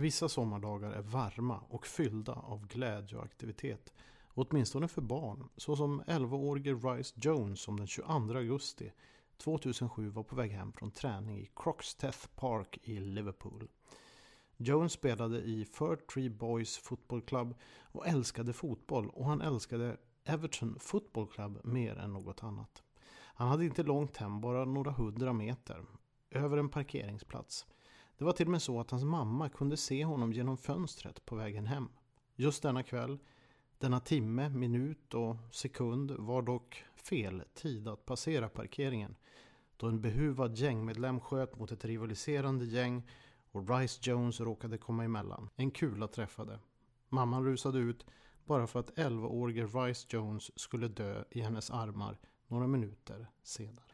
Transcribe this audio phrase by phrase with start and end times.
[0.00, 3.92] Vissa sommardagar är varma och fyllda av glädje och aktivitet.
[4.28, 8.92] Åtminstone för barn, så som 11-årige Rice Jones som den 22 augusti
[9.36, 13.68] 2007 var på väg hem från träning i Croxteth Park i Liverpool.
[14.56, 20.76] Jones spelade i Fir Tree Boys Football Club och älskade fotboll och han älskade Everton
[20.80, 22.82] Football Club mer än något annat.
[23.34, 25.84] Han hade inte långt hem, bara några hundra meter,
[26.30, 27.66] över en parkeringsplats.
[28.20, 31.36] Det var till och med så att hans mamma kunde se honom genom fönstret på
[31.36, 31.88] vägen hem.
[32.36, 33.18] Just denna kväll,
[33.78, 39.16] denna timme, minut och sekund var dock fel tid att passera parkeringen
[39.76, 43.02] då en behuvad gängmedlem sköt mot ett rivaliserande gäng
[43.52, 45.48] och Rice Jones råkade komma emellan.
[45.56, 46.58] En kula träffade.
[47.08, 48.06] Mamman rusade ut
[48.44, 53.90] bara för att 11-årige Rice Jones skulle dö i hennes armar några minuter senare.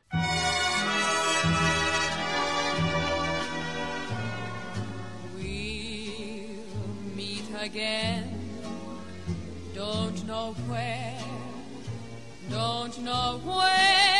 [7.67, 8.23] Again.
[9.75, 11.19] Don't know where,
[12.49, 14.16] don't know when,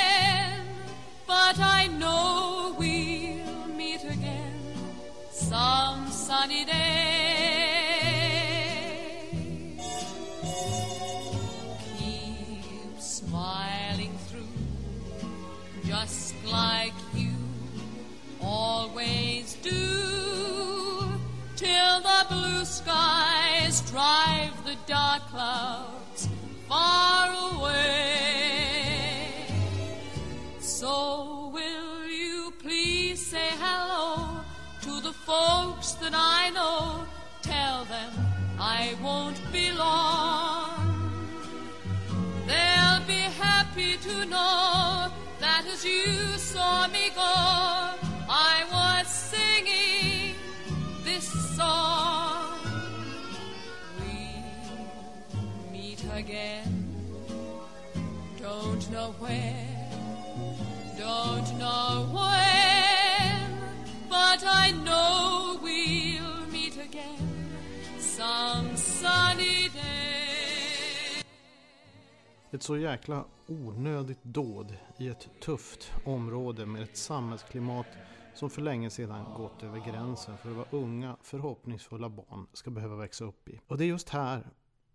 [72.57, 77.87] Ett så jäkla onödigt dåd i ett tufft område med ett samhällsklimat
[78.35, 83.25] som för länge sedan gått över gränsen för vad unga förhoppningsfulla barn ska behöva växa
[83.25, 83.61] upp i.
[83.67, 84.51] Och det är just här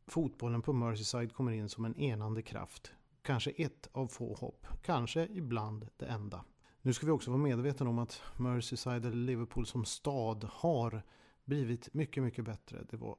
[0.08, 2.92] fotbollen på Merseyside kommer in som en enande kraft.
[3.22, 6.46] Kanske ett av få hopp, kanske ibland det enda.
[6.82, 11.04] Nu ska vi också vara medvetna om att Merseyside eller Liverpool som stad har
[11.46, 12.86] blivit mycket, mycket bättre.
[12.90, 13.16] Det var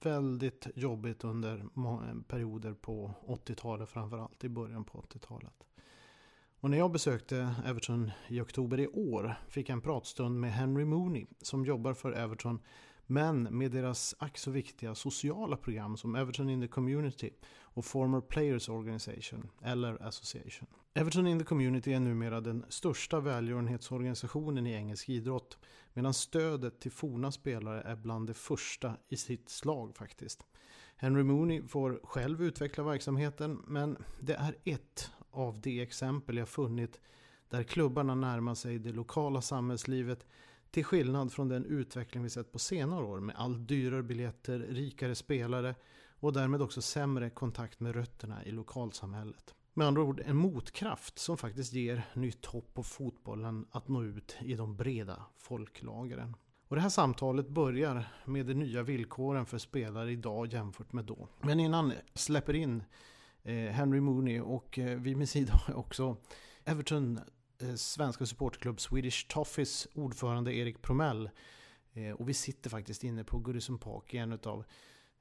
[0.00, 1.64] väldigt jobbigt under
[2.28, 5.54] perioder på 80-talet, framförallt i början på 80-talet.
[6.60, 10.84] Och när jag besökte Everton i oktober i år fick jag en pratstund med Henry
[10.84, 12.60] Mooney som jobbar för Everton
[13.12, 17.30] men med deras ack så viktiga sociala program som Everton in the Community
[17.60, 20.68] och Former Players Organization, eller Association.
[20.94, 25.58] Everton in the Community är numera den största välgörenhetsorganisationen i engelsk idrott
[25.92, 30.46] medan stödet till forna spelare är bland det första i sitt slag faktiskt.
[30.96, 37.00] Henry Mooney får själv utveckla verksamheten men det är ett av de exempel jag funnit
[37.48, 40.26] där klubbarna närmar sig det lokala samhällslivet
[40.72, 45.14] till skillnad från den utveckling vi sett på senare år med allt dyrare biljetter, rikare
[45.14, 45.74] spelare
[46.20, 49.54] och därmed också sämre kontakt med rötterna i lokalsamhället.
[49.74, 54.36] Med andra ord en motkraft som faktiskt ger nytt hopp på fotbollen att nå ut
[54.40, 56.36] i de breda folklagren.
[56.68, 61.28] Och det här samtalet börjar med de nya villkoren för spelare idag jämfört med då.
[61.40, 62.82] Men innan släpper in
[63.42, 66.16] eh, Henry Mooney och eh, vid min sida har jag också
[66.64, 67.20] Everton
[67.62, 71.30] Eh, svenska supportklubb Swedish Toffees ordförande Erik Promell.
[71.92, 74.64] Eh, och vi sitter faktiskt inne på Goodison Park i en av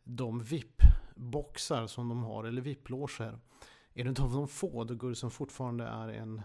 [0.04, 3.40] de VIP-boxar som de har, eller VIP-loger.
[3.94, 6.42] En av de få då Goodison fortfarande är en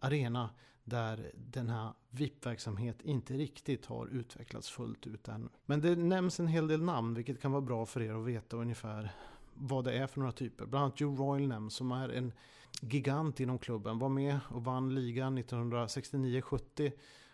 [0.00, 0.50] arena
[0.84, 5.48] där den här VIP-verksamhet inte riktigt har utvecklats fullt ut än.
[5.66, 8.56] Men det nämns en hel del namn vilket kan vara bra för er att veta
[8.56, 9.10] ungefär
[9.54, 10.66] vad det är för några typer.
[10.66, 12.32] Bland annat Joe Royal nämns som är en
[12.80, 13.98] gigant inom klubben.
[13.98, 16.92] Var med och vann ligan 1969-70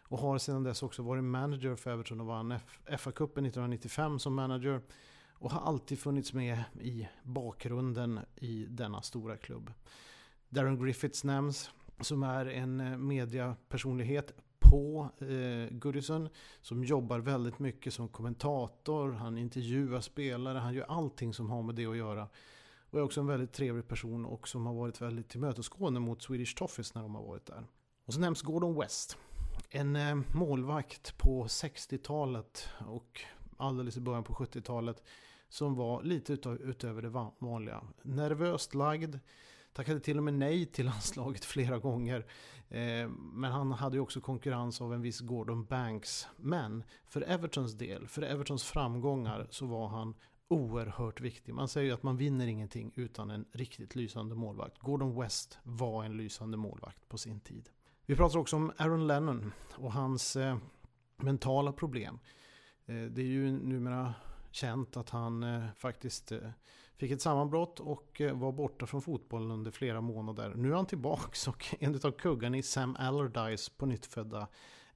[0.09, 2.53] och har sedan dess också varit manager för Everton och vann
[2.87, 4.81] FA-cupen 1995 som manager.
[5.33, 9.73] Och har alltid funnits med i bakgrunden i denna stora klubb.
[10.49, 11.71] Darren Griffiths nämns
[12.01, 16.29] som är en eh, mediapersonlighet på eh, Goodison
[16.61, 19.13] som jobbar väldigt mycket som kommentator.
[19.13, 22.29] Han intervjuar spelare, han gör allting som har med det att göra.
[22.91, 26.57] Och är också en väldigt trevlig person och som har varit väldigt tillmötesgående mot Swedish
[26.57, 27.67] Toffees när de har varit där.
[28.05, 29.19] Och så nämns Gordon West.
[29.71, 33.21] En eh, målvakt på 60-talet och
[33.57, 35.03] alldeles i början på 70-talet
[35.49, 37.83] som var lite utöver det vanliga.
[38.03, 39.17] Nervöst lagd,
[39.73, 42.27] tackade till och med nej till landslaget flera gånger.
[42.69, 46.27] Eh, men han hade ju också konkurrens av en viss Gordon Banks.
[46.37, 50.15] Men för Evertons del, för Evertons framgångar så var han
[50.51, 51.55] oerhört viktig.
[51.55, 54.79] Man säger ju att man vinner ingenting utan en riktigt lysande målvakt.
[54.79, 57.69] Gordon West var en lysande målvakt på sin tid.
[58.07, 60.57] Vi pratar också om Aaron Lennon och hans eh,
[61.17, 62.19] mentala problem.
[62.87, 64.15] Eh, det är ju numera
[64.51, 66.39] känt att han eh, faktiskt eh,
[66.97, 70.55] fick ett sammanbrott och eh, var borta från fotbollen under flera månader.
[70.57, 74.49] Nu är han tillbaks och en av kuggarna i Sam Allardyce på nyttfödda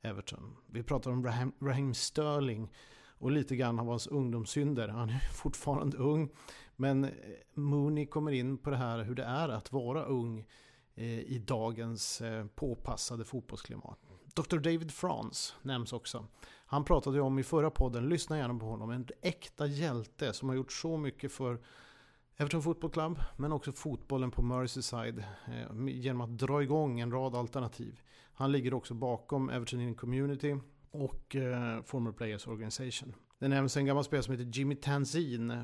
[0.02, 0.56] Everton.
[0.66, 1.24] Vi pratar om
[1.60, 2.72] Raheem Sterling
[3.18, 4.88] och lite grann av hans ungdomssynder.
[4.88, 6.30] Han är fortfarande ung.
[6.76, 7.10] Men eh,
[7.54, 10.46] Mooney kommer in på det här hur det är att vara ung
[10.94, 13.98] eh, i dagens eh, påpassade fotbollsklimat.
[14.34, 14.58] Dr.
[14.58, 16.26] David France nämns också.
[16.66, 20.56] Han pratade om i förra podden, lyssna gärna på honom, en äkta hjälte som har
[20.56, 21.60] gjort så mycket för
[22.36, 25.24] Everton Football Club, men också fotbollen på Merseyside
[25.88, 28.00] genom att dra igång en rad alternativ.
[28.34, 30.56] Han ligger också bakom Everton in Community
[30.94, 33.14] och eh, Former Players Organization.
[33.38, 35.62] Det nämns en gammal spelare som heter Jimmy Tanzin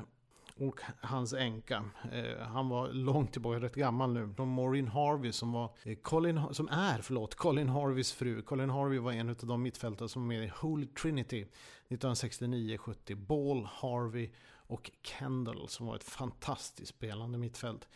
[0.55, 1.83] och hans änka.
[2.11, 4.33] Eh, han var långt tillbaka, rätt gammal nu.
[4.37, 8.41] De Maureen Harvey som, var eh, Colin, som är förlåt, Colin Harveys fru.
[8.41, 11.45] Colin Harvey var en av de mittfältare som var med i Holy Trinity
[11.89, 13.15] 1969-70.
[13.15, 14.29] Ball, Harvey
[14.67, 17.87] och Kendall som var ett fantastiskt spelande mittfält.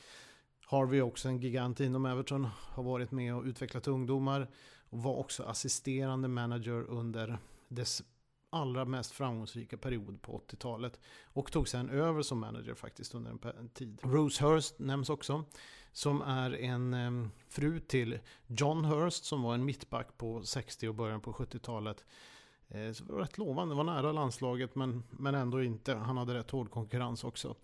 [0.67, 4.47] Harvey är också en gigant inom Everton, har varit med och utvecklat ungdomar
[4.95, 7.37] och var också assisterande manager under
[7.67, 8.03] dess
[8.49, 10.99] allra mest framgångsrika period på 80-talet.
[11.23, 13.99] Och tog sen över som manager faktiskt under en tid.
[14.03, 15.43] Rose Hurst nämns också.
[15.91, 20.95] Som är en ehm, fru till John Hurst som var en mittback på 60 och
[20.95, 22.05] början på 70-talet.
[22.67, 25.95] Eh, så det var rätt lovande, var nära landslaget men, men ändå inte.
[25.95, 27.55] Han hade rätt hård konkurrens också.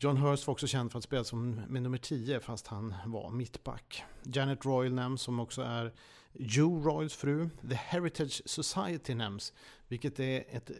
[0.00, 3.30] John Hurst var också känd för att spela som med nummer 10 fast han var
[3.30, 4.04] mittback.
[4.22, 5.92] Janet Royal nämns som också är
[6.38, 7.48] Joe Royals fru.
[7.68, 9.52] The Heritage Society nämns,
[9.88, 10.70] vilket är ett,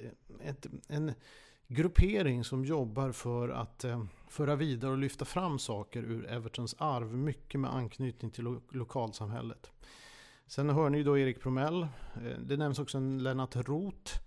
[0.41, 1.13] ett, en
[1.69, 7.17] gruppering som jobbar för att eh, föra vidare och lyfta fram saker ur Evertons arv,
[7.17, 9.71] mycket med anknytning till lo lokalsamhället.
[10.47, 11.83] Sen hör ni då Erik Promell.
[11.83, 14.21] Eh, det nämns också en Lennart Roth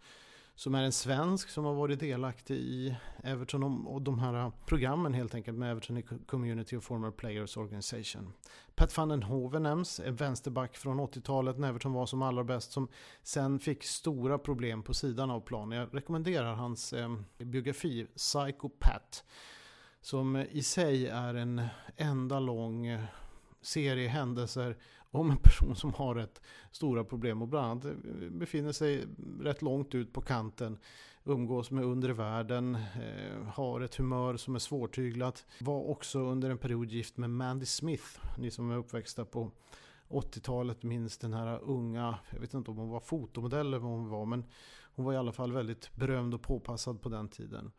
[0.56, 5.36] som är en svensk som har varit delaktig i Everton och de här programmen helt
[5.36, 8.33] enkelt med Everton Community och Former Players Organization.
[8.75, 12.71] Pat van den Hove nämns, en vänsterback från 80-talet när Everton var som allra bäst
[12.71, 12.88] som
[13.24, 15.80] sen fick stora problem på sidan av planen.
[15.80, 19.24] Jag rekommenderar hans eh, biografi Psycho Pat
[20.01, 21.62] som i sig är en
[21.97, 23.04] enda lång eh,
[23.62, 24.77] serie händelser
[25.11, 26.41] om en person som har rätt
[26.71, 29.07] stora problem och bland annat eh, befinner sig
[29.41, 30.77] rätt långt ut på kanten,
[31.23, 35.45] umgås med undre världen, eh, har ett humör som är svårtyglat.
[35.59, 38.05] Var också under en period gift med Mandy Smith,
[38.37, 39.51] ni som är uppväxta på
[40.09, 44.09] 80-talet minns den här unga, jag vet inte om hon var fotomodell eller vad hon
[44.09, 44.45] var, men
[44.95, 47.71] hon var i alla fall väldigt berömd och påpassad på den tiden.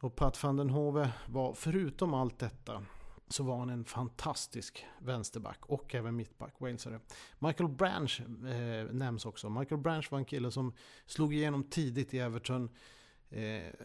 [0.00, 2.82] Och Pat van den Hove var förutom allt detta
[3.28, 7.00] så var han en fantastisk vänsterback och även mittback, walesare.
[7.38, 9.50] Michael Branch eh, nämns också.
[9.50, 10.72] Michael Branch var en kille som
[11.06, 12.70] slog igenom tidigt i Everton.
[13.30, 13.40] Eh,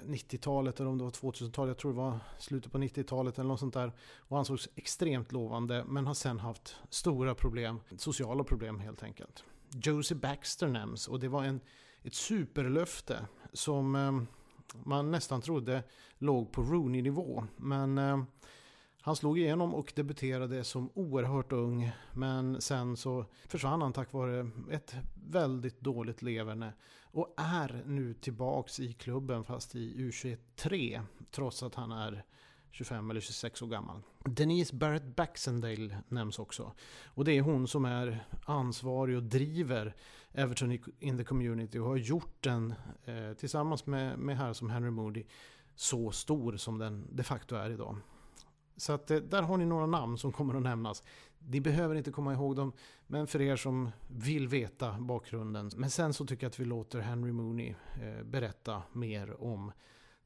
[0.06, 3.60] 90-talet eller om det var 2000-talet, jag tror det var slutet på 90-talet eller något
[3.60, 3.92] sånt där.
[4.18, 9.44] Och ansågs extremt lovande men har sen haft stora problem, sociala problem helt enkelt.
[9.84, 11.62] Josie Baxter nämns och det var en,
[12.04, 14.22] ett superlöfte som eh,
[14.84, 15.84] man nästan trodde
[16.18, 17.44] låg på Rooney-nivå.
[17.58, 18.24] Men eh,
[19.02, 24.50] han slog igenom och debuterade som oerhört ung men sen så försvann han tack vare
[24.72, 31.76] ett väldigt dåligt leverne och är nu tillbaks i klubben fast i U23 trots att
[31.76, 32.24] han är
[32.72, 34.02] 25 eller 26 år gammal.
[34.26, 36.72] Denise Barrett Baxendale nämns också.
[37.06, 39.96] Och det är hon som är ansvarig och driver
[40.34, 42.74] Everton in the Community och har gjort den
[43.06, 45.24] eh, tillsammans med, med här som Henry Moody
[45.76, 47.98] så stor som den de facto är idag.
[48.78, 51.04] Så att, eh, där har ni några namn som kommer att nämnas.
[51.40, 52.74] Ni behöver inte komma ihåg dem,
[53.08, 55.72] men för er som vill veta bakgrunden.
[55.76, 59.72] Men sen så tycker jag att vi låter Henry Mooney eh, berätta mer om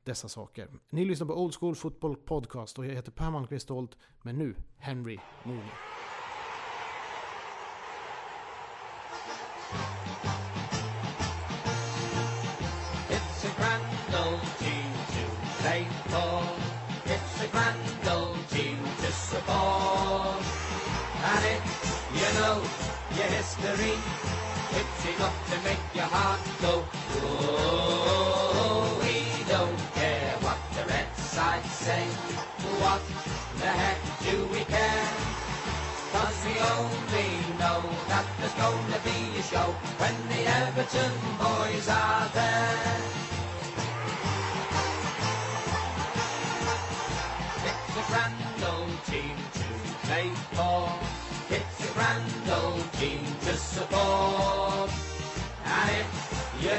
[0.03, 0.69] dessa saker.
[0.89, 4.55] Ni lyssnar på Old School Football Podcast och jag heter Per Malmqvist Stolt, men nu
[4.77, 5.71] Henry Mooney.
[23.17, 23.95] your history.
[24.75, 26.83] It's enough to make your heart go.
[27.23, 29.15] Oh, we
[29.47, 32.03] don't care what the red side say.
[32.83, 33.01] What
[33.59, 35.07] the heck do we care?
[36.11, 37.29] Cause we only
[37.59, 37.81] know
[38.11, 39.69] that there's gonna be a show
[39.99, 43.14] when the Everton boys are there.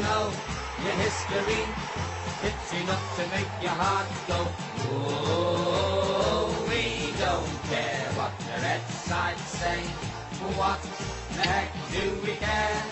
[0.00, 0.30] Know
[0.84, 1.62] your history,
[2.42, 4.40] it's enough to make your heart go,
[4.84, 6.52] whoa.
[6.68, 9.80] We don't care what the red side say.
[10.60, 10.80] What
[11.36, 12.84] the heck do we care?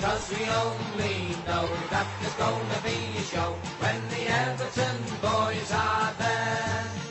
[0.00, 6.12] Cause we only know that there's gonna be a show when the Everton boys are
[6.18, 7.09] there.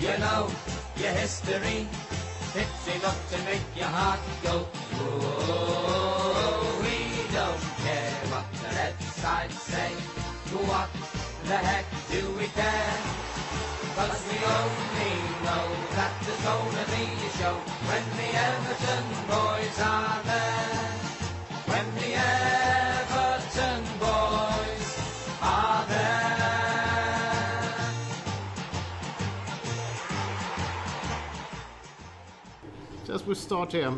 [0.00, 0.48] You know
[0.96, 1.86] your history,
[2.54, 4.66] it's enough to make your heart go,
[4.96, 6.80] whoa.
[6.80, 6.96] We
[7.34, 9.92] don't care what the red side say.
[10.56, 10.88] What
[11.44, 13.19] the heck do we care?
[33.30, 33.92] We start here,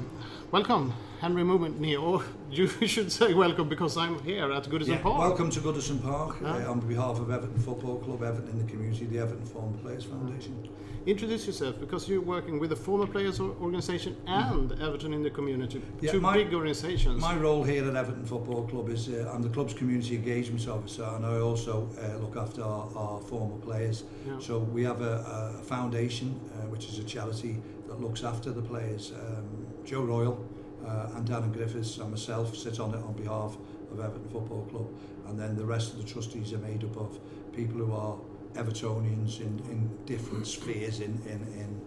[0.50, 5.20] welcome, Henry Mooney, or you should say welcome because I'm here at Goodison Yeah, Park.
[5.20, 9.06] welcome to Goodison Park uh, on behalf of Everton Football Club, Everton in the community,
[9.06, 10.68] the Everton Former Players Foundation.
[11.06, 15.80] Introduce yourself because you're working with the former players organization and Everton in the community.
[16.02, 17.18] Yeah, two my- big organizations.
[17.18, 21.04] My role here at Everton Football Club is uh, I'm the club's community engagement officer
[21.04, 24.04] and I also uh, look after our, our former players.
[24.26, 24.38] Yeah.
[24.40, 27.56] So we have a, a foundation uh, which is a charity
[27.92, 29.12] that looks after the players.
[29.12, 30.48] Um, Joe Royal
[30.86, 33.56] uh, and Darren Griffiths and myself sit on it on behalf
[33.90, 34.88] of Everton Football Club.
[35.28, 37.20] And then the rest of the trustees are made up of
[37.54, 38.16] people who are
[38.54, 41.80] Evertonians in, in different spheres in, in, in,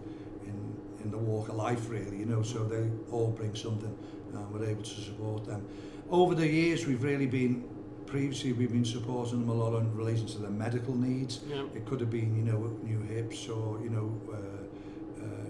[0.44, 3.96] in, in the walk of life, really, you know, so they all bring something
[4.32, 5.66] and we're able to support them.
[6.10, 7.64] Over the years, we've really been
[8.06, 11.40] previously we've been supporting them a lot in relation to their medical needs.
[11.48, 11.64] Yeah.
[11.74, 14.56] It could have been, you know, new hips or, you know, uh,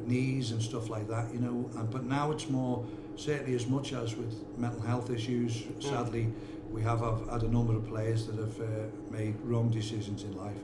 [0.07, 2.85] knees and stuff like that, you know, and, but now it's more,
[3.17, 5.91] certainly as much as with mental health issues, Yeah.
[5.91, 6.33] sadly,
[6.71, 8.67] we have have had a number of players that have uh,
[9.11, 10.59] made wrong decisions in life.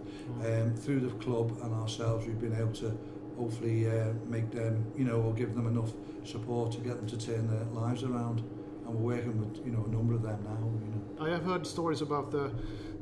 [0.45, 2.97] Um, through the club and ourselves, we've been able to
[3.39, 5.91] hopefully uh, make them, you know, or give them enough
[6.25, 8.41] support to get them to turn their lives around.
[8.85, 11.25] And we're working with, you know, a number of them now, you know.
[11.25, 12.51] I have heard stories about the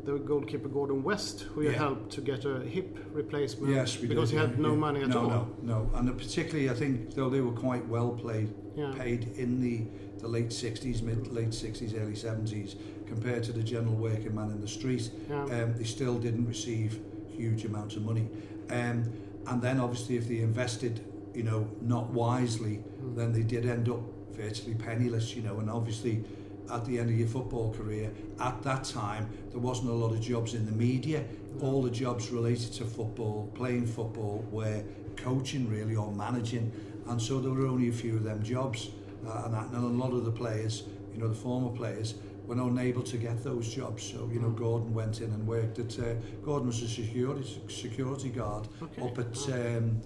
[0.04, 1.78] the goalkeeper Gordon West, who you Yeah.
[1.78, 4.76] helped to get a hip replacement Yes, we because did, he yeah, had no yeah.
[4.76, 5.28] money at no, all.
[5.28, 8.92] No, no, and particularly I think though they were quite well played, Yeah.
[8.96, 9.82] paid in the,
[10.18, 12.76] the late 60s, mid late 60s, early 70s,
[13.06, 15.44] compared to the general working man in the street, Yeah.
[15.44, 18.28] um, they still didn't receive huge amounts of money.
[18.70, 19.04] Um,
[19.46, 21.00] and then obviously if they invested,
[21.34, 22.80] you know, not wisely,
[23.16, 24.00] then they did end up
[24.32, 26.24] virtually penniless, you know, and obviously
[26.70, 28.10] at the end of your football career,
[28.40, 31.24] at that time, there wasn't a lot of jobs in the media.
[31.60, 34.82] All the jobs related to football, playing football, were
[35.16, 36.72] coaching really or managing,
[37.08, 38.90] and so there were only a few of them jobs.
[39.26, 42.14] Uh, and, that, and a lot of the players, you know, the former players,
[42.46, 44.02] were unable to get those jobs.
[44.02, 45.98] So, you know, Gordon went in and worked at.
[45.98, 49.02] Uh, Gordon was a security security guard Okay.
[49.02, 50.00] up at um,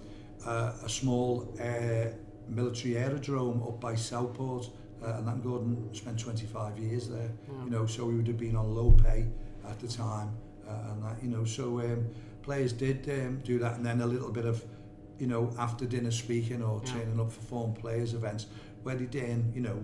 [0.45, 2.11] uh, a small uh,
[2.49, 4.69] military aerodrome up by Southport,
[5.05, 7.29] uh, and that Gordon spent 25 years there.
[7.63, 9.27] You know, so he would have been on low pay
[9.69, 10.35] at the time,
[10.67, 12.07] uh, and that you know, so um,
[12.41, 14.63] players did um, do that, and then a little bit of,
[15.19, 16.93] you know, after dinner speaking or Yeah.
[16.93, 18.47] turning up for form players events
[18.83, 19.83] where they earn, you know,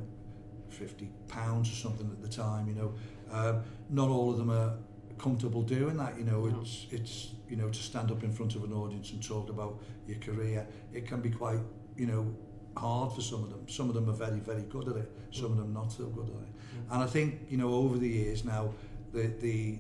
[0.69, 2.67] 50 pounds or something at the time.
[2.67, 2.93] You know,
[3.31, 4.73] um, not all of them are
[5.17, 6.17] comfortable doing that.
[6.17, 6.61] You know, No.
[6.61, 9.79] it's it's you know to stand up in front of an audience and talk about
[10.07, 10.67] your career.
[10.93, 11.59] It can be quite
[11.97, 12.33] you know
[12.77, 13.67] hard for some of them.
[13.67, 15.11] Some of them are very very good at it.
[15.31, 16.55] Some of them not so good at it.
[16.55, 16.93] Mm.
[16.95, 18.73] And I think you know over the years now
[19.13, 19.79] the the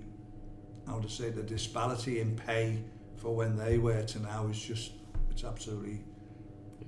[0.87, 2.83] how to say the disparity in pay
[3.15, 4.91] for when they were to now is just
[5.29, 6.03] it's absolutely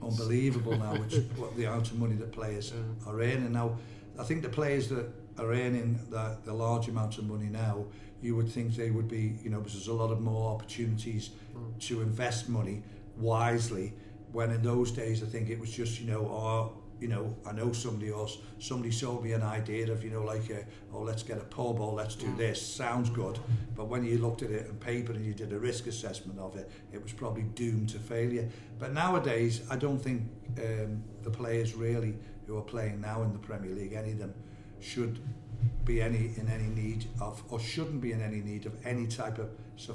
[0.01, 3.09] unbelievable now which what the amount of money that players Yeah.
[3.09, 3.77] are earning now
[4.19, 5.07] I think the players that
[5.37, 7.85] are earning the, the large amounts of money now
[8.21, 11.29] you would think they would be you know because there's a lot of more opportunities
[11.55, 11.87] mm.
[11.87, 12.83] to invest money
[13.17, 13.93] wisely
[14.33, 17.53] when in those days I think it was just you know oh you know I
[17.53, 21.23] know somebody else somebody sold me an idea of you know like a, oh let's
[21.23, 22.61] get a pub or let's do this.
[22.61, 23.39] Sounds good.
[23.75, 26.55] But when you looked at it on paper and you did a risk assessment of
[26.55, 28.49] it it was probably doomed to failure.
[28.79, 30.23] But nowadays I don't think
[30.57, 32.15] um, the players really
[32.47, 34.33] who are playing now in the Premier League any of them
[34.79, 35.19] should
[35.85, 39.37] be any in any need of, or shouldn't be in any need of any type
[39.37, 39.49] of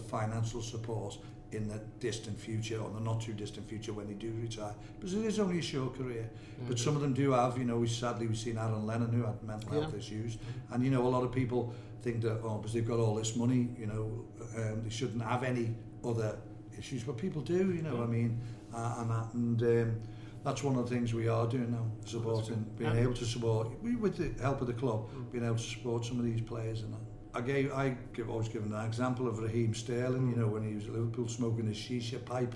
[0.09, 1.19] financial support
[1.53, 5.15] in the distant future or the not too distant future when they do retire because
[5.15, 6.29] it is only a short career
[6.69, 9.23] but some of them do have you know we sadly we've seen Aaron Lennon who
[9.25, 10.37] had mental health issues
[10.73, 13.35] and you know a lot of people think that oh because they've got all this
[13.35, 14.25] money you know
[14.59, 15.75] um, they shouldn't have any
[16.05, 16.37] other
[16.79, 18.03] issues but people do you know Yeah.
[18.03, 18.41] I mean
[18.75, 20.01] uh, and that, and um,
[20.45, 23.03] that's one of the things we are doing now supporting being Yeah.
[23.05, 25.33] able to support with the help of the club Mm.
[25.33, 27.01] being able to support some of these players and that.
[27.39, 30.75] I gave I give always given an example of Raheem Sterling, you know, when he
[30.75, 32.53] was at Liverpool smoking his shisha pipe,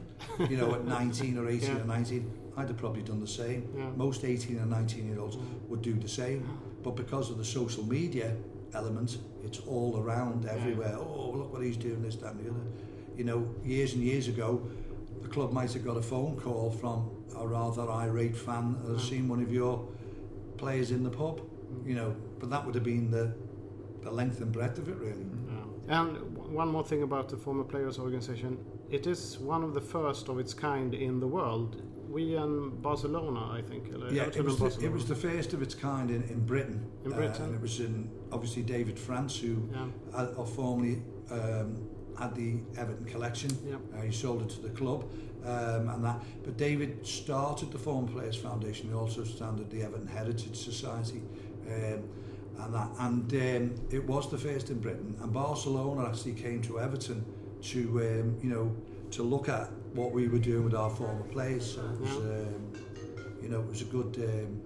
[0.50, 1.82] you know, at 19 or 18 Yeah.
[1.82, 3.68] or 19, I'd have probably done the same.
[3.76, 3.90] Yeah.
[3.96, 5.36] Most 18 and 19 year olds
[5.68, 6.48] would do the same,
[6.82, 8.34] but because of the social media
[8.74, 10.96] element, it's all around everywhere.
[10.98, 12.60] Oh, look what he's doing, this, that, and the other.
[13.16, 14.66] You know, years and years ago,
[15.22, 17.08] the club might have got a phone call from
[17.38, 19.08] a rather irate fan that Mm.
[19.08, 19.86] seen one of your
[20.56, 21.40] players in the pub,
[21.86, 23.32] you know, but that would have been the
[24.02, 25.24] the length and breadth of it, really.
[25.88, 26.00] Yeah.
[26.00, 28.58] And w- one more thing about the former players organization,
[28.90, 31.82] it is one of the first of its kind in the world.
[32.08, 33.88] We and Barcelona, I think.
[34.10, 36.84] Yeah, it was, the, it was the first of its kind in, in Britain.
[37.04, 37.44] In Uh, Britain?
[37.46, 39.86] and it was in, obviously, David France, who Yeah.
[40.14, 43.50] had, or formerly um, had the Everton collection.
[43.66, 43.76] Yeah.
[43.98, 45.04] Uh, he sold it to the club
[45.44, 46.22] um, and that.
[46.44, 48.88] But David started the Former Players Foundation.
[48.88, 51.22] He also started the Everton Heritage Society.
[51.66, 52.02] Um,
[52.64, 55.16] and that, and um, it was the first in Britain.
[55.20, 57.24] And Barcelona actually came to Everton
[57.62, 58.74] to, um, you know,
[59.12, 61.74] to look at what we were doing with our former players.
[61.74, 62.72] So it was, um,
[63.42, 64.60] you know, it was a good, um,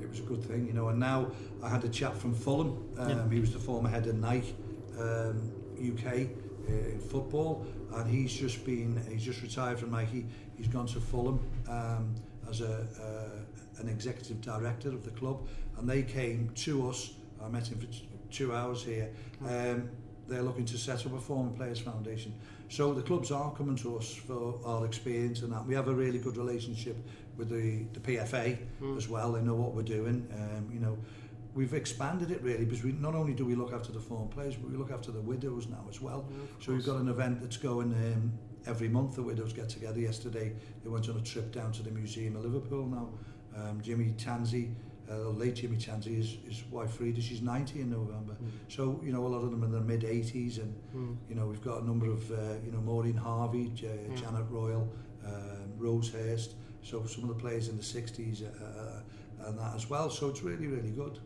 [0.00, 0.88] it was a good thing, you know.
[0.88, 1.30] And now
[1.62, 2.88] I had a chap from Fulham.
[2.98, 3.28] Um, Yeah.
[3.30, 4.54] He was the former head of Nike
[4.98, 10.26] um, UK uh, in football, and he's just been, he's just retired from Nike.
[10.56, 12.14] He's gone to Fulham um,
[12.48, 15.46] as a uh, an executive director of the club,
[15.78, 17.14] and they came to us.
[17.44, 17.86] I met him for
[18.30, 19.10] two hours here.
[19.46, 19.88] Um,
[20.28, 22.32] they're looking to set up a former players foundation.
[22.68, 25.66] So the clubs are coming to us for our experience and that.
[25.66, 26.96] We have a really good relationship
[27.36, 28.96] with the, the PFA Mm.
[28.96, 29.32] as well.
[29.32, 30.28] They know what we're doing.
[30.32, 30.96] Um, you know,
[31.54, 34.54] we've expanded it really because we not only do we look after the former players,
[34.54, 36.24] but we look after the widows now as well.
[36.60, 38.32] So we've got an event that's going um,
[38.66, 39.16] every month.
[39.16, 39.98] The widows get together.
[39.98, 40.52] Yesterday
[40.84, 42.86] they went on a trip down to the museum of Liverpool.
[42.86, 43.08] Now
[43.56, 44.70] um, Jimmy Tansey,
[45.10, 48.34] uh, late Jimmy Tansey, his, his wife Frida, she's 90 in November.
[48.34, 48.50] Mm.
[48.68, 51.16] So you know a lot of them in their mid 80s, and Mm.
[51.28, 54.16] you know we've got a number of uh, you know Maureen Harvey, J- Yeah.
[54.16, 54.88] Janet Royal,
[55.26, 56.54] um, Rose Hurst.
[56.82, 60.08] So some of the players in the 60s uh, uh, and that as well.
[60.10, 61.18] So it's really really good.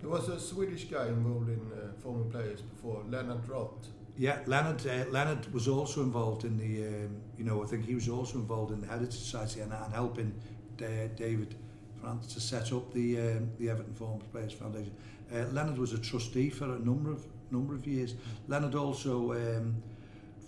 [0.00, 3.86] There was a Swedish guy involved in uh, former players before, Leonard Roth.
[4.16, 4.84] Yeah, Leonard.
[4.86, 6.86] Uh, Leonard was also involved in the.
[6.86, 9.92] Um, you know, I think he was also involved in the Heritage Society and, and
[9.94, 10.34] helping
[10.82, 11.54] uh, David
[12.02, 14.92] France to set up the um, the Everton Former Players Foundation.
[15.32, 18.14] Uh, Leonard was a trustee for a number of number of years.
[18.48, 19.80] Leonard also um,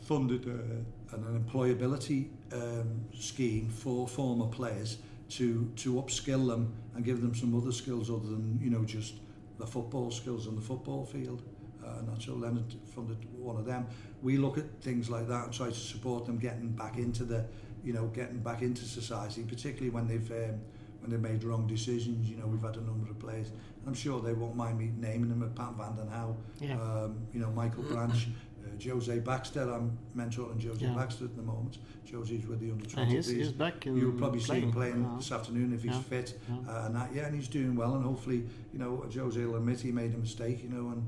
[0.03, 4.99] funded uh, an employability um, scheme for former players
[5.31, 9.15] to to upskill them and give them some other skills other than you know just
[9.59, 11.43] the football skills on the football field.
[11.85, 13.87] Uh, and so Leonard funded one of them.
[14.23, 17.45] We look at things like that and try to support them getting back into the,
[17.85, 20.61] you know, getting back into society, particularly when they've um,
[21.05, 22.29] when they've made wrong decisions.
[22.31, 23.49] You know, we've had a number of players.
[23.51, 25.41] And I'm sure they won't mind me naming them.
[25.55, 26.81] Pat Van Den Howe, Yeah.
[26.81, 28.27] um, you know, Michael Branch,
[28.65, 29.71] uh, Jose Baxter.
[29.71, 30.95] I'm mentoring Jose Yeah.
[30.95, 31.79] Baxter at the moment.
[32.11, 33.09] Jose's with the under 20s.
[33.11, 36.01] he's, he's back in You'll probably see him playing this afternoon if he's Yeah.
[36.01, 36.41] fit.
[36.49, 36.57] Yeah.
[36.73, 37.95] Uh, and that, yeah, and he's doing well.
[37.97, 41.05] And hopefully, you know, Jose will admit he made a mistake, you know, and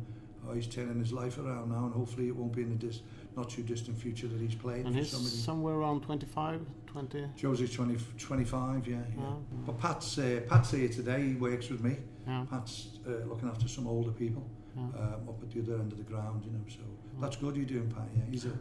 [0.47, 1.87] oh, he's turning his life around now.
[1.87, 3.01] And hopefully, it won't be in the dis-
[3.37, 5.37] not too distant future that he's playing and he's somebody.
[5.37, 7.25] somewhere around 25, 20.
[7.41, 8.95] Jose's 20, 25, yeah.
[8.97, 9.01] yeah.
[9.19, 9.33] Yeah,
[9.67, 11.23] But Pat's, uh, Pat's here today.
[11.29, 11.97] He works with me.
[12.27, 14.83] yeah, Pat's uh, looking after some older people yeah.
[14.85, 16.65] um, up at the other end of the ground, you know.
[16.69, 16.81] So
[17.21, 18.09] that's good you're doing, Pat.
[18.17, 18.53] Yeah, he's a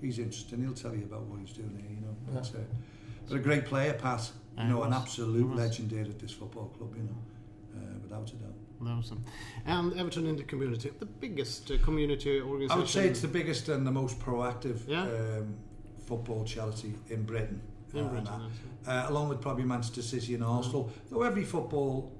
[0.00, 0.62] he's interesting.
[0.62, 2.16] He'll tell you about what he's doing here, you know.
[2.28, 2.40] Yeah.
[2.40, 2.64] But, uh,
[3.28, 4.30] but a great player, Pat.
[4.56, 7.16] You Yeah, know, an absolute legend here at this football club, you know,
[7.76, 8.54] uh, without a doubt.
[9.66, 12.70] And Everton in the community, the biggest uh, community organization.
[12.72, 15.02] I would say it's the biggest and the most proactive Yeah.
[15.02, 15.54] um,
[16.06, 17.60] football charity in Britain.
[17.94, 18.28] in uh, Britain.
[18.86, 20.90] uh, along with probably Manchester City and Arsenal.
[21.10, 22.12] Though every football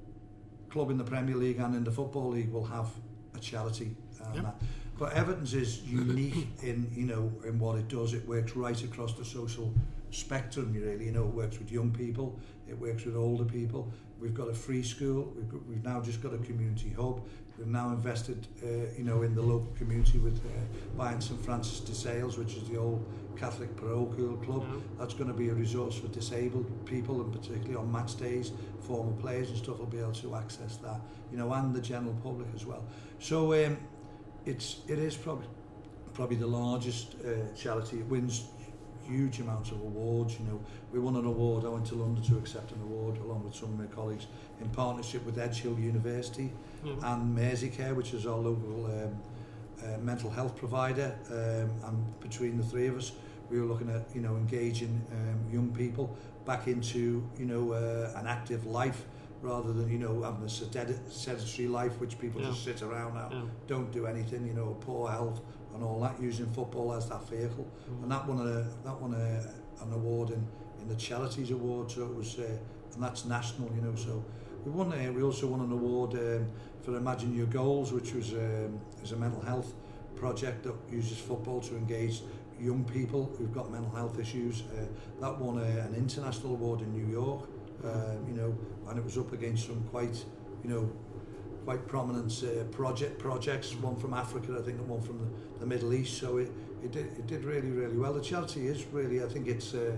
[0.69, 2.87] club in the Premier League and in the Football League will have
[3.35, 3.95] a charity.
[4.25, 4.61] and Yep.
[4.97, 8.13] But Everton's is unique in you know in what it does.
[8.13, 9.73] It works right across the social
[10.11, 10.71] spectrum.
[10.73, 13.91] Really, you know, it works with young people, it works with older people.
[14.19, 15.33] We've got a free school.
[15.35, 17.21] We've, got, we've now just got a community hub.
[17.57, 20.49] We've now invested, uh, you know, in the local community with uh,
[20.97, 23.05] buying St Francis de Sales, which is the old
[23.37, 24.65] Catholic parochial club.
[24.69, 24.79] Yeah.
[24.99, 28.51] That's going to be a resource for disabled people, and particularly on match days,
[28.81, 30.99] former players and stuff will be able to access that,
[31.31, 32.83] you know, and the general public as well.
[33.19, 33.77] So um,
[34.45, 35.47] it's it is probably
[36.13, 37.99] probably the largest uh, charity.
[37.99, 38.45] It wins
[39.07, 40.39] huge amounts of awards.
[40.39, 40.59] You know,
[40.91, 41.65] we won an award.
[41.65, 44.27] I went to London to accept an award along with some of my colleagues
[44.61, 46.51] in partnership with Edgehill University
[46.83, 47.03] mm.
[47.03, 49.17] and Merseycare, which is our local um,
[49.83, 51.15] uh, mental health provider.
[51.29, 53.11] Um, and between the three of us,
[53.49, 58.19] we were looking at you know engaging um, young people back into you know uh,
[58.19, 59.05] an active life
[59.41, 62.47] rather than you know having a sedentary life which people yeah.
[62.47, 63.41] just sit around now yeah.
[63.67, 65.41] don't do anything you know poor health
[65.75, 67.67] and all that using football as that vehicle.
[67.89, 68.03] Mm.
[68.03, 70.47] and that won a that won a, an award in,
[70.81, 72.57] in the charities award so it was uh,
[72.93, 74.23] and that's national you know so
[74.65, 76.47] we won uh, we also won an award um,
[76.81, 79.73] for Imagine Your Goals which was um, is a mental health
[80.15, 82.21] project that uses football to engage
[82.57, 84.61] young people who've got mental health issues.
[84.61, 84.85] Uh,
[85.19, 87.49] that won a, an international award in New York
[87.83, 88.57] um, you know
[88.87, 90.23] and it was up against some quite
[90.63, 90.89] you know
[91.65, 95.65] quite prominent uh, project projects one from Africa I think and one from the, the
[95.65, 96.51] Middle East so it,
[96.83, 99.95] it did it did really really well the charity is really I think it's uh,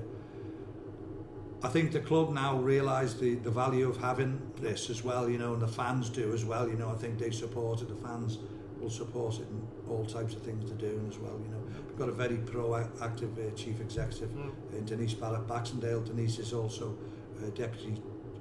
[1.64, 5.40] I think the club now realise the, the value of having this as well, you
[5.40, 6.70] know, and the fans do as well.
[6.70, 7.90] You know, I think they support it.
[7.90, 8.38] The fans
[8.80, 11.34] will support it in all types of things they're doing as well.
[11.44, 14.78] You know, we've got a very proactive uh, chief executive Yeah.
[14.78, 16.02] in Denise Barrett Baxendale.
[16.02, 16.96] Denise is also
[17.44, 18.00] uh, deputy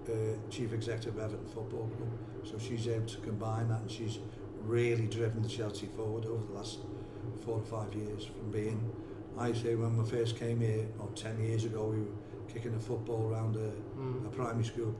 [0.08, 2.10] uh, chief executive of Everton Football Club,
[2.44, 4.18] so she's able to combine that, and she's
[4.62, 6.78] really driven the Chelsea forward over the last
[7.44, 8.80] four or five years from being.
[9.38, 12.06] I say when we first came here, about 10 years ago, we were
[12.52, 14.26] kicking a football around a, Mm.
[14.26, 14.94] a primary school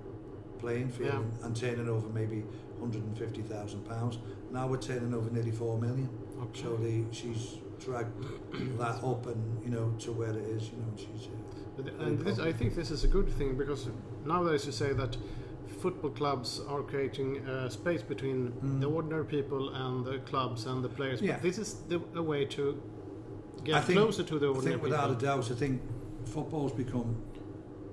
[0.59, 1.19] playing field Yeah.
[1.19, 2.45] and, and turning over maybe
[2.79, 4.19] 150,000 pounds.
[4.53, 6.09] Now we're turning over nearly 4 million.
[6.43, 6.63] Okay.
[6.63, 8.13] So the, she's dragged
[8.79, 11.27] that up and, you know, to where it is, you know, she's...
[11.29, 11.31] Uh,
[12.01, 12.39] And this.
[12.39, 13.89] I think this is a good thing because
[14.25, 15.17] nowadays you say that
[15.81, 18.81] football clubs are creating a space between Mm.
[18.81, 21.21] the ordinary people and the clubs and the players.
[21.21, 21.35] Yeah.
[21.35, 22.81] But this is the, a way to
[23.65, 25.83] get think- closer to the ordinary I think without a doubt, I think
[26.25, 27.17] football's become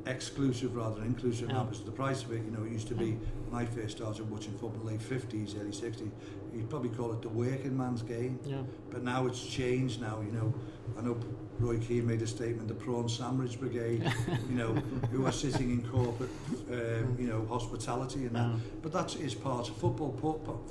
[0.06, 1.64] exclusive rather than inclusive now Yeah.
[1.64, 3.12] because the price of it, you know, it used to be
[3.50, 6.12] when I first started watching football late 50s, early 60s,
[6.54, 8.40] you'd probably call it the working man's game.
[8.46, 8.62] Yeah.
[8.92, 10.54] But now it's changed now, you know.
[10.98, 11.18] I know
[11.60, 14.04] Roy Keane made a statement, the Prawn Sandwich Brigade,
[14.50, 14.74] you know,
[15.12, 16.30] who are sitting in corporate,
[16.72, 18.50] um, you know, hospitality and that.
[18.50, 18.56] Yeah.
[18.82, 20.12] But that is part of football.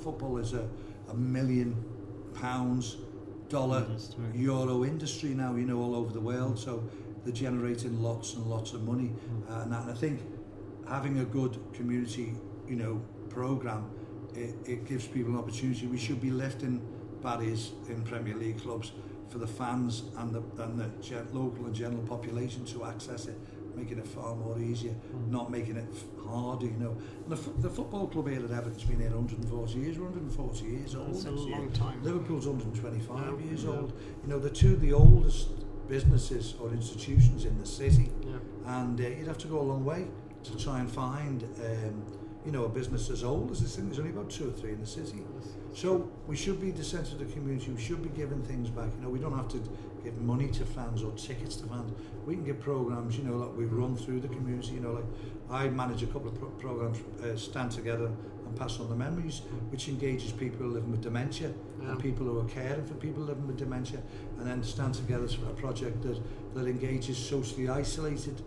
[0.03, 0.67] Football is a,
[1.09, 1.75] a million
[2.35, 2.97] pounds,
[3.49, 4.23] dollar, Industry.
[4.35, 6.57] euro industry now, you know, all over the world.
[6.57, 6.83] So
[7.23, 9.11] they're generating lots and lots of money.
[9.49, 10.21] Uh, and, that, and I think
[10.87, 12.33] having a good community,
[12.67, 13.89] you know, program,
[14.35, 15.87] it, it gives people an opportunity.
[15.87, 16.81] We should be lifting
[17.21, 18.91] barriers in Premier League clubs
[19.29, 23.37] for the fans and the, and the gen- local and general population to access it,
[23.75, 24.93] making it far more easier,
[25.29, 25.85] not making it
[26.27, 26.95] harder, you know.
[27.25, 30.95] And the, the football club here at Everton's been here 140 years, we're 140 years
[30.95, 31.57] old That's a next year.
[31.57, 32.03] long time.
[32.03, 33.69] Liverpool's 125 Yeah, years yeah.
[33.71, 33.93] old.
[34.23, 35.49] You know, they're two of the oldest
[35.87, 38.37] businesses or institutions in the city Yeah.
[38.81, 40.07] and uh, you'd have to go a long way
[40.43, 42.03] to try and find um,
[42.45, 43.85] you know a business as old as this thing.
[43.85, 45.23] There's only about two or three in the city.
[45.73, 47.71] So we should be the centre of the community.
[47.71, 48.89] We should be giving things back.
[48.95, 49.61] You know we don't have to
[50.03, 51.91] give money to fans or tickets to fans.
[52.25, 54.73] We can give programs you know like we run through the community.
[54.73, 55.05] You know like
[55.49, 58.07] I manage a couple of pro- programs uh, stand together
[58.45, 61.51] and pass on the memories which engages people living with dementia
[61.81, 61.91] Yeah.
[61.91, 63.99] and people who are caring for people living with dementia.
[64.37, 66.19] And then stand together for a project that,
[66.55, 68.41] that engages socially isolated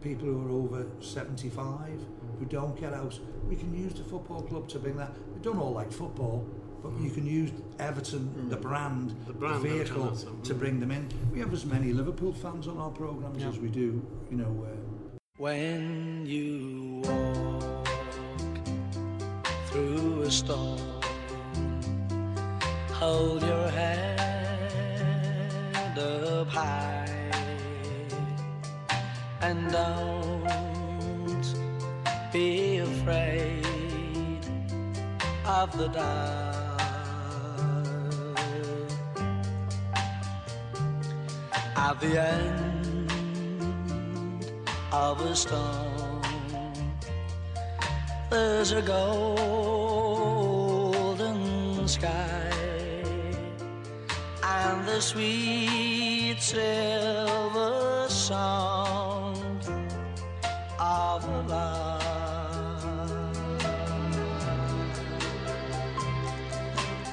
[0.00, 1.90] people who are over 75
[2.38, 3.18] who don't get out.
[3.48, 5.12] We can use the football club to bring that.
[5.34, 6.46] They don't all like football
[6.82, 10.58] but you can use Everton the brand The brand the vehicle Everton, to mm.
[10.58, 11.08] bring them in.
[11.32, 13.48] We have as many Liverpool fans on our programs Yeah.
[13.48, 17.88] as we do you know um, When you walk
[19.66, 20.78] through a storm,
[22.92, 24.18] hold your head
[25.98, 26.97] up high
[29.48, 31.46] and don't
[32.30, 33.64] be afraid
[35.46, 36.80] of the dark.
[41.76, 43.10] At the end
[44.92, 46.22] of a storm.
[48.28, 49.78] There's a golden
[51.88, 52.52] sky
[54.42, 58.77] and the sweet silver song
[61.48, 61.98] 啦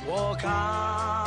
[0.08, 1.25] 我看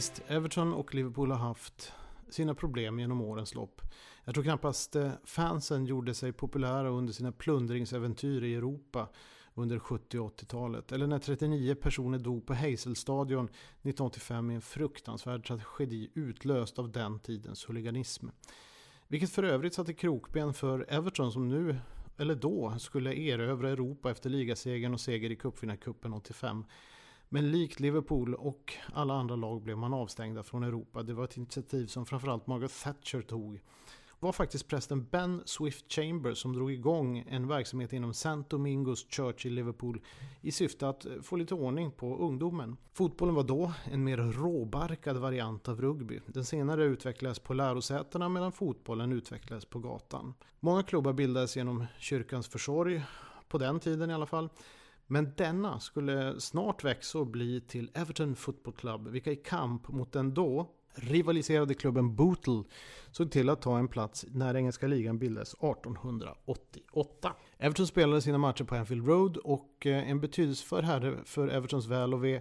[0.00, 1.92] Visst, Everton och Liverpool har haft
[2.28, 3.80] sina problem genom årens lopp.
[4.24, 9.08] Jag tror knappast eh, fansen gjorde sig populära under sina plundringsäventyr i Europa
[9.54, 10.92] under 70 och 80-talet.
[10.92, 17.18] Eller när 39 personer dog på Hazelstadion 1985 i en fruktansvärd tragedi utlöst av den
[17.18, 18.28] tidens huliganism.
[19.08, 21.76] Vilket för övrigt satte krokben för Everton som nu,
[22.16, 26.64] eller då, skulle erövra Europa efter ligasegern och seger i cupvinnarcupen 85.
[27.32, 31.02] Men likt Liverpool och alla andra lag blev man avstängda från Europa.
[31.02, 33.54] Det var ett initiativ som framförallt Margaret Thatcher tog.
[33.54, 38.42] Det var faktiskt prästen Ben Swift Chambers som drog igång en verksamhet inom St.
[38.48, 40.00] Domingos Church i Liverpool
[40.40, 42.76] i syfte att få lite ordning på ungdomen.
[42.92, 46.20] Fotbollen var då en mer råbarkad variant av rugby.
[46.26, 50.34] Den senare utvecklades på lärosätena medan fotbollen utvecklades på gatan.
[50.60, 53.02] Många klubbar bildades genom kyrkans försorg,
[53.48, 54.48] på den tiden i alla fall.
[55.12, 60.12] Men denna skulle snart växa och bli till Everton Football Club, vilka i kamp mot
[60.12, 62.62] den då rivaliserade klubben Bootle
[63.10, 67.32] såg till att ta en plats när engelska ligan bildades 1888.
[67.58, 72.14] Everton spelade sina matcher på Anfield Road och eh, en betydelsefull herre för Evertons väl
[72.14, 72.40] och ve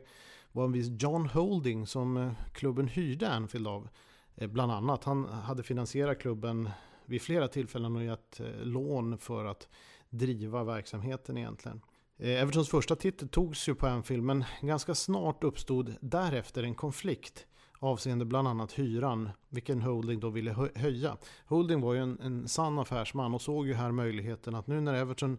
[0.52, 3.90] var en viss John Holding som eh, klubben hyrde Anfield av.
[4.36, 6.70] Eh, bland annat, han hade finansierat klubben
[7.06, 9.68] vid flera tillfällen och gett lån för att
[10.10, 11.82] driva verksamheten egentligen.
[12.22, 17.46] Eh, Evertons första titel togs ju på Anfield men ganska snart uppstod därefter en konflikt
[17.80, 21.18] avseende bland annat hyran, vilken Holding då ville höja.
[21.46, 24.94] Holding var ju en, en sann affärsman och såg ju här möjligheten att nu när
[24.94, 25.38] Everton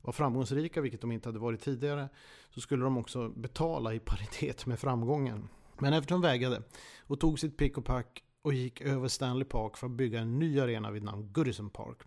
[0.00, 2.08] var framgångsrika, vilket de inte hade varit tidigare,
[2.50, 5.48] så skulle de också betala i paritet med framgången.
[5.78, 6.62] Men Everton vägrade
[7.00, 10.38] och tog sitt pick och pack och gick över Stanley Park för att bygga en
[10.38, 11.98] ny arena vid namn Goodison Park.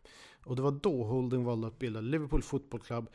[0.43, 3.09] Och det var då Holding valde att bilda Liverpool Football Club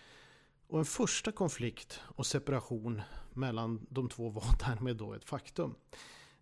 [0.74, 5.74] och en första konflikt och separation mellan de två var därmed då ett faktum.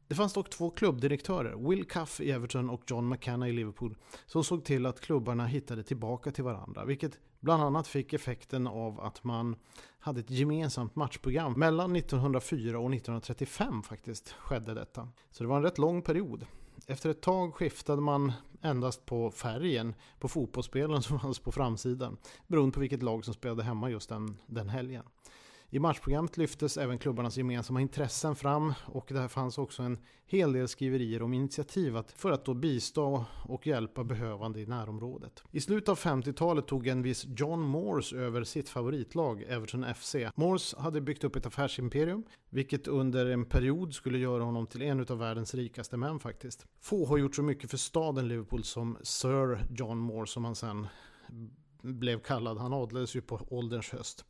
[0.09, 4.45] Det fanns dock två klubbdirektörer, Will Cuff i Everton och John McKenna i Liverpool, som
[4.45, 9.25] såg till att klubbarna hittade tillbaka till varandra, vilket bland annat fick effekten av att
[9.25, 9.57] man
[9.99, 11.53] hade ett gemensamt matchprogram.
[11.53, 15.09] Mellan 1904 och 1935 faktiskt skedde detta.
[15.31, 16.47] Så det var en rätt lång period.
[16.93, 22.75] Efter ett tag skiftade man endast på färgen på fotbollsspelen som fanns på framsidan, beroende
[22.75, 25.05] på vilket lag som spelade hemma just den, den helgen.
[25.75, 30.69] I matchprogrammet lyftes även klubbarnas gemensamma intressen fram och där fanns också en hel del
[30.69, 35.43] skriverier om initiativ för att då bistå och hjälpa behövande i närområdet.
[35.51, 40.17] I slutet av 50-talet tog en viss John Morse över sitt favoritlag Everton FC.
[40.35, 45.01] Morse hade byggt upp ett affärsimperium, vilket under en period skulle göra honom till en
[45.01, 46.67] av världens rikaste män faktiskt.
[46.81, 50.87] Få har gjort så mycket för staden Liverpool som Sir John Morse som han sen
[51.83, 52.59] blev kallad.
[52.59, 54.25] Han adlades ju på ålderns höst.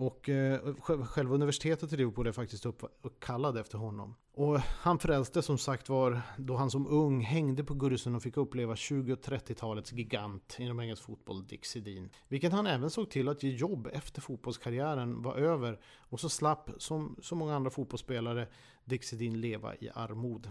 [0.00, 2.66] Och eh, själva universitetet i Liverpool är faktiskt
[3.02, 4.14] uppkallad efter honom.
[4.32, 8.36] Och han frälste som sagt var då han som ung hängde på Goodison och fick
[8.36, 12.10] uppleva 20 och 30-talets gigant inom engelsk fotboll, Dick Sedin.
[12.28, 15.80] Vilket han även såg till att ge jobb efter fotbollskarriären var över.
[15.98, 18.48] Och så slapp, som så många andra fotbollsspelare,
[18.84, 20.50] Dick Sedin leva i armod.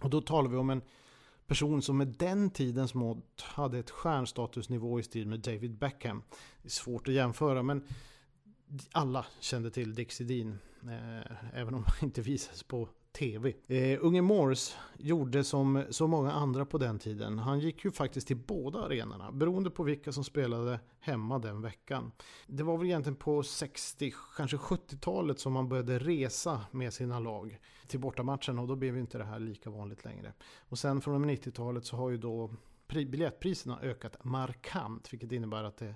[0.00, 0.82] Och då talar vi om en
[1.46, 6.22] person som med den tidens mått hade ett stjärnstatusnivå i stil med David Beckham.
[6.62, 7.84] Det är svårt att jämföra men
[8.92, 10.58] alla kände till Dixie Dean.
[10.82, 13.54] Eh, även om han inte visades på TV.
[13.66, 17.38] Eh, unge Morse gjorde som så många andra på den tiden.
[17.38, 22.12] Han gick ju faktiskt till båda arenorna beroende på vilka som spelade hemma den veckan.
[22.46, 27.58] Det var väl egentligen på 60, kanske 70-talet som man började resa med sina lag
[27.86, 30.32] till bortamatchen och då blev inte det här lika vanligt längre.
[30.68, 32.50] Och sen från och med 90-talet så har ju då
[32.88, 35.94] biljettpriserna ökat markant vilket innebär att det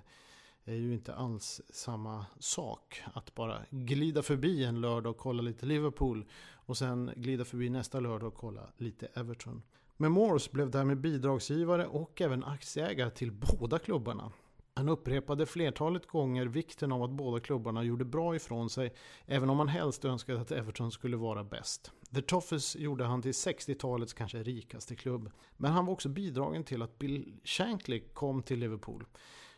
[0.69, 5.65] är ju inte alls samma sak att bara glida förbi en lördag och kolla lite
[5.65, 9.61] Liverpool och sen glida förbi nästa lördag och kolla lite Everton.
[9.97, 10.13] Men
[10.51, 14.31] blev därmed bidragsgivare och även aktieägare till båda klubbarna.
[14.73, 18.93] Han upprepade flertalet gånger vikten av att båda klubbarna gjorde bra ifrån sig,
[19.25, 21.91] även om han helst önskade att Everton skulle vara bäst.
[22.15, 25.31] The Toffees gjorde han till 60-talets kanske rikaste klubb.
[25.57, 29.05] Men han var också bidragen till att Bill Shankly kom till Liverpool.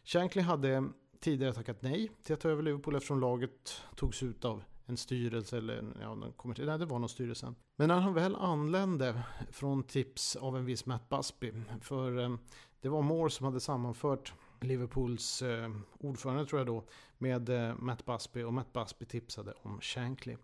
[0.03, 4.63] Shankly hade tidigare tackat nej till att ta över Liverpool eftersom laget togs ut av
[4.85, 7.53] en styrelse eller ja, kommer till, nej, det var någon styrelse.
[7.75, 12.35] Men när han väl anlände från tips av en viss Matt Busby, för eh,
[12.81, 16.83] det var Moore som hade sammanfört Liverpools eh, ordförande tror jag då
[17.17, 20.37] med eh, Matt Busby och Matt Busby tipsade om Shankly.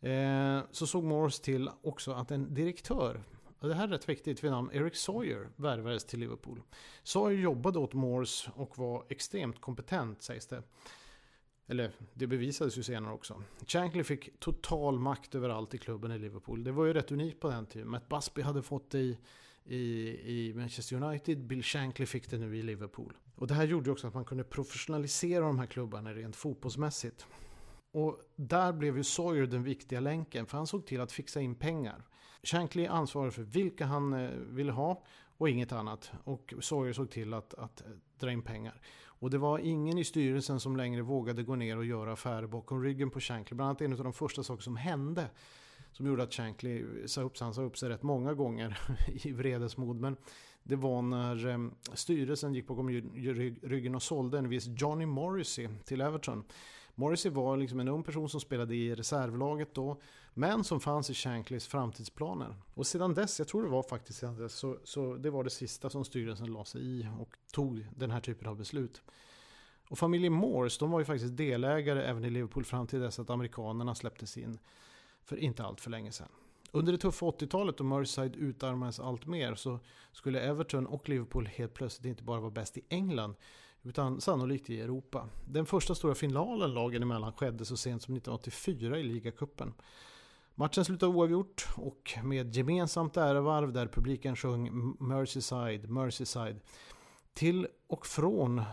[0.00, 3.22] Eh, så såg Morse till också att en direktör,
[3.60, 6.62] och det här är rätt viktigt vid namn Eric Sawyer, värvades till Liverpool.
[7.02, 10.62] Sawyer jobbade åt Moores och var extremt kompetent sägs det.
[11.66, 13.42] Eller det bevisades ju senare också.
[13.66, 16.64] Shankly fick total makt över allt i klubben i Liverpool.
[16.64, 17.88] Det var ju rätt unikt på den tiden.
[17.88, 19.18] Matt Busby hade fått det i,
[19.64, 19.78] i,
[20.26, 23.12] i Manchester United, Bill Shankly fick det nu i Liverpool.
[23.34, 27.26] Och det här gjorde ju också att man kunde professionalisera de här klubbarna rent fotbollsmässigt.
[27.92, 31.54] Och där blev ju Sawyer den viktiga länken, för han såg till att fixa in
[31.54, 32.04] pengar.
[32.42, 35.02] Shankly ansvarade för vilka han eh, ville ha
[35.38, 36.12] och inget annat.
[36.24, 37.86] Och Sawyer såg till att, att eh,
[38.18, 38.80] dra in pengar.
[39.02, 42.82] Och det var ingen i styrelsen som längre vågade gå ner och göra affärer bakom
[42.82, 43.54] ryggen på Shankly.
[43.54, 45.26] Bland annat en av de första saker som hände
[45.92, 48.78] som gjorde att Shankly sa upp sig, han sa upp sig rätt många gånger
[49.24, 50.00] i vredesmod.
[50.00, 50.16] Men
[50.62, 51.58] det var när eh,
[51.94, 52.90] styrelsen gick bakom
[53.62, 56.44] ryggen och sålde en viss Johnny Morrissey till Everton.
[56.94, 60.00] Morrissey var liksom en ung person som spelade i reservlaget då,
[60.34, 62.54] men som fanns i Shankleys framtidsplaner.
[62.74, 65.50] Och sedan dess, jag tror det var faktiskt sedan dess, så, så det var det
[65.50, 69.02] sista som styrelsen la sig i och tog den här typen av beslut.
[69.88, 73.30] Och familjen Morse, de var ju faktiskt delägare även i Liverpool fram till dess att
[73.30, 74.58] amerikanerna släpptes in
[75.24, 76.28] för inte allt för länge sedan.
[76.72, 79.78] Under det tuffa 80-talet då Merseyside utarmades allt mer så
[80.12, 83.34] skulle Everton och Liverpool helt plötsligt inte bara vara bäst i England
[83.82, 85.28] utan sannolikt i Europa.
[85.44, 89.74] Den första stora finalen lagen emellan skedde så sent som 1984 i ligacupen.
[90.60, 96.60] Matchen slutade oavgjort och med gemensamt ärevarv där publiken sjöng Merseyside, Merseyside.
[97.34, 98.64] Till och från eh,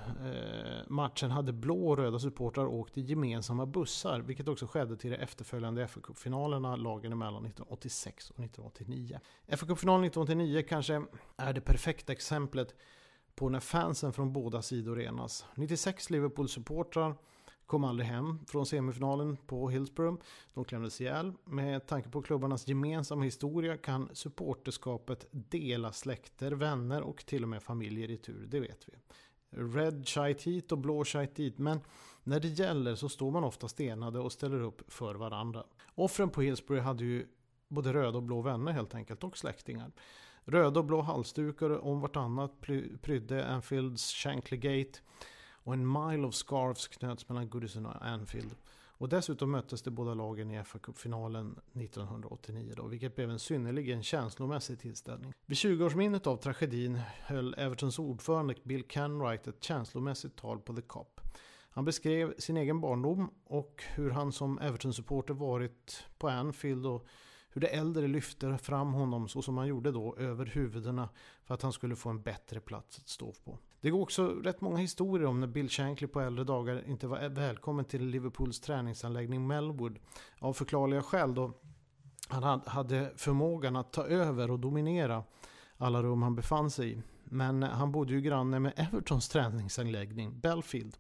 [0.88, 5.18] matchen hade blå och röda supportrar åkt i gemensamma bussar, vilket också skedde till de
[5.18, 9.20] efterföljande fa finalerna lagen emellan 1986 och 1989.
[9.48, 11.06] FA-cupfinalen 1989 kanske
[11.38, 12.76] är det perfekta exemplet
[13.36, 15.46] på när fansen från båda sidor enas.
[15.56, 17.16] 96 Liverpool-supportrar
[17.68, 20.24] kom aldrig hem från semifinalen på Hillsborough.
[20.54, 21.34] De klämdes ihjäl.
[21.44, 27.64] Med tanke på klubbarnas gemensamma historia kan supporterskapet dela släkter, vänner och till och med
[27.64, 28.94] familjer i tur, det vet vi.
[29.50, 31.80] Red shite hit och blå shite dit, men
[32.24, 35.64] när det gäller så står man ofta stenade och ställer upp för varandra.
[35.96, 37.28] Offren på Hillsborough hade ju
[37.68, 39.92] både röda och blå vänner helt enkelt och släktingar.
[40.46, 42.62] Röda och blå halsdukar om vartannat
[43.02, 45.00] prydde Anfields Shankly Gate
[45.68, 48.56] och en mile of scarves knöts mellan Goodison och Anfield.
[48.88, 54.04] Och dessutom möttes de båda lagen i fa Cup-finalen 1989 då, vilket blev en synnerligen
[54.04, 55.34] känslomässig tillställning.
[55.46, 61.22] Vid 20-årsminnet av tragedin höll Evertons ordförande Bill Canwright ett känslomässigt tal på The Cop.
[61.70, 67.08] Han beskrev sin egen barndom och hur han som Everton-supporter varit på Anfield och
[67.50, 71.10] hur de äldre lyfte fram honom så som han gjorde då över huvudena
[71.44, 73.60] för att han skulle få en bättre plats att stå på.
[73.82, 77.30] Det går också rätt många historier om när Bill Shankly på äldre dagar inte var
[77.30, 80.00] välkommen till Liverpools träningsanläggning Melwood.
[80.40, 81.54] Av förklarliga skäl då
[82.30, 85.24] han hade förmågan att ta över och dominera
[85.78, 87.02] alla rum han befann sig i.
[87.24, 90.98] Men han bodde ju granne med Evertons träningsanläggning Belfield.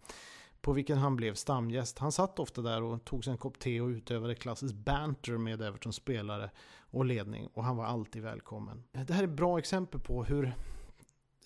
[0.61, 1.99] på vilken han blev stamgäst.
[1.99, 5.61] Han satt ofta där och tog sig en kopp te och utövade klassisk banter med
[5.61, 8.83] Evertons spelare och ledning och han var alltid välkommen.
[8.91, 10.55] Det här är ett bra exempel på hur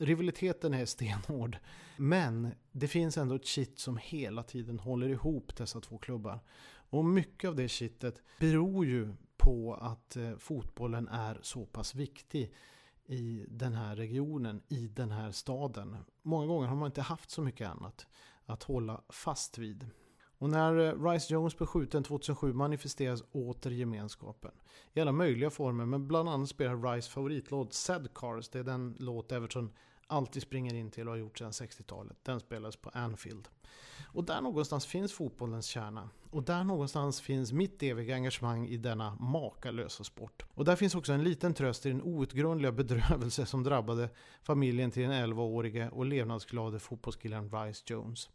[0.01, 1.57] rivaliteten är stenhård.
[1.97, 6.39] Men det finns ändå ett kitt som hela tiden håller ihop dessa två klubbar.
[6.89, 12.53] Och mycket av det kittet beror ju på att eh, fotbollen är så pass viktig
[13.05, 15.97] i den här regionen, i den här staden.
[16.21, 18.07] Många gånger har man inte haft så mycket annat
[18.45, 19.89] att hålla fast vid.
[20.41, 24.51] Och när eh, Rice Jones blev skjuten 2007 manifesteras åter gemenskapen.
[24.93, 28.49] I alla möjliga former, men bland annat spelar Rice favoritlåt Sad Cars.
[28.49, 29.73] Det är den låt Everton
[30.11, 32.17] alltid springer in till och har gjort sedan 60-talet.
[32.23, 33.47] Den spelades på Anfield.
[34.13, 36.09] Och där någonstans finns fotbollens kärna.
[36.29, 40.45] Och där någonstans finns mitt eviga engagemang i denna makalösa sport.
[40.53, 44.09] Och där finns också en liten tröst i den outgrundliga bedrövelse som drabbade
[44.43, 48.29] familjen till den 11-årige och levnadsglade fotbollskillen Rice Jones.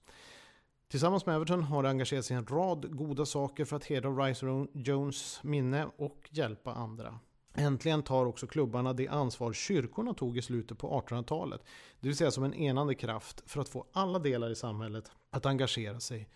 [0.88, 4.10] Tillsammans med Everton har det engagerat sig i en rad goda saker för att hedra
[4.10, 7.18] Rice Jones minne och hjälpa andra.
[7.58, 11.64] Äntligen tar också klubbarna det ansvar kyrkorna tog i slutet på 1800-talet.
[12.00, 15.46] Det vill säga som en enande kraft för att få alla delar i samhället att
[15.46, 16.28] engagera sig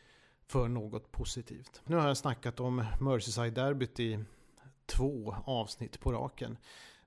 [0.47, 1.81] för något positivt.
[1.85, 4.25] Nu har jag snackat om Merseyside-derbyt i
[4.87, 6.57] två avsnitt på raken.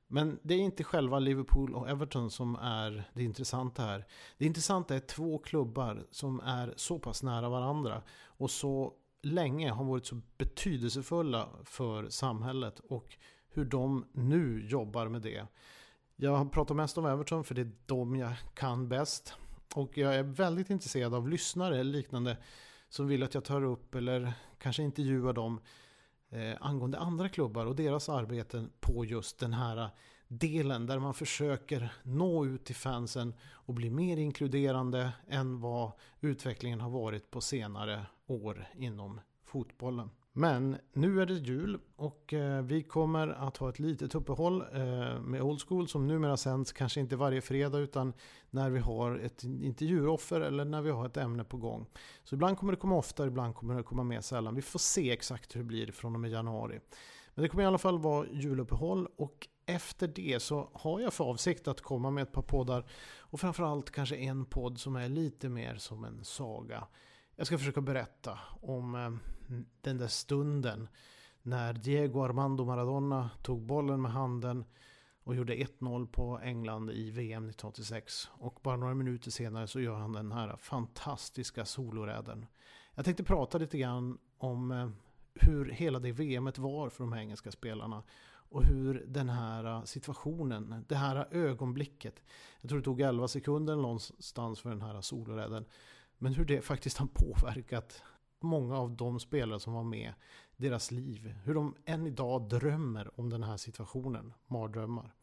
[0.08, 4.06] Men det är inte själva Liverpool och Everton som är det intressanta här.
[4.38, 9.84] Det intressanta är två klubbar som är så pass nära varandra och så länge har
[9.84, 13.18] varit så betydelsefulla för samhället och
[13.54, 15.48] hur de nu jobbar med det.
[16.16, 19.34] Jag pratar mest om Everton för det är de jag kan bäst.
[19.76, 22.38] Och jag är väldigt intresserad av lyssnare eller liknande
[22.90, 25.60] som vill att jag tar upp eller kanske intervjuar dem
[26.30, 29.90] eh, angående andra klubbar och deras arbeten på just den här
[30.28, 35.92] delen där man försöker nå ut till fansen och bli mer inkluderande än vad
[36.22, 40.10] utvecklingen har varit på senare år inom fotbollen.
[40.36, 45.22] Men nu är det jul och eh, vi kommer att ha ett litet uppehåll eh,
[45.22, 48.14] med Old School som numera sänds kanske inte varje fredag utan
[48.50, 51.86] när vi har ett intervjuoffer eller när vi har ett ämne på gång.
[52.24, 54.56] Så ibland kommer det komma ofta, ibland kommer det komma mer sällan.
[54.56, 56.80] Vi får se exakt hur det blir från och med januari.
[57.36, 61.24] Men det kommer i alla fall vara juluppehåll och efter det så har jag för
[61.24, 62.86] avsikt att komma med ett par poddar
[63.18, 66.88] och framförallt kanske en podd som är lite mer som en saga.
[67.36, 69.12] Jag ska försöka berätta om eh,
[69.82, 70.88] den där stunden
[71.42, 74.66] när Diego Armando Maradona tog bollen med handen
[75.24, 78.30] och gjorde 1-0 på England i VM 1986.
[78.32, 82.46] Och bara några minuter senare så gör han den här fantastiska soloräden.
[82.96, 84.90] Jag tänkte prata lite grann om eh,
[85.36, 88.04] hur hela det VMet var för de här engelska spelarna.
[88.50, 92.24] Och hur den här situationen, det här ögonblicket,
[92.62, 95.66] jag tror det tog 11 sekunder någonstans för den här soloräden.
[96.24, 98.04] Men hur det faktiskt har påverkat
[98.40, 100.14] många av de spelare som var med,
[100.58, 101.36] deras liv.
[101.44, 105.14] Hur de än idag drömmer om den här situationen, mardrömmar.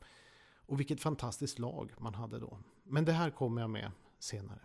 [0.66, 2.58] Och vilket fantastiskt lag man hade då.
[2.84, 4.60] Men det här kommer jag med senare.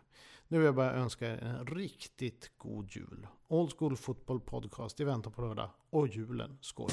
[0.47, 3.27] Nu vill jag bara önska er en riktigt god jul.
[3.47, 6.57] Old School Football Podcast i väntan på lördag och julen.
[6.61, 6.89] Skål!